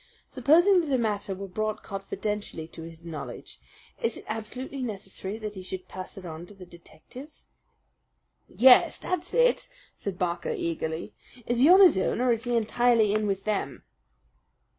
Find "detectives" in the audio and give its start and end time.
6.65-7.43